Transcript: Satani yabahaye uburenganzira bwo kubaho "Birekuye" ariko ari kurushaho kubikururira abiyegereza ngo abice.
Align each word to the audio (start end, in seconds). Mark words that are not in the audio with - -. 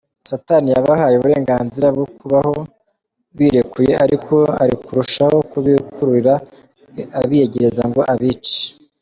Satani 0.29 0.69
yabahaye 0.75 1.15
uburenganzira 1.17 1.87
bwo 1.95 2.05
kubaho 2.17 2.57
"Birekuye" 3.37 3.93
ariko 4.05 4.35
ari 4.63 4.75
kurushaho 4.83 5.37
kubikururira 5.51 6.33
abiyegereza 7.19 7.83
ngo 7.89 8.01
abice. 8.13 8.59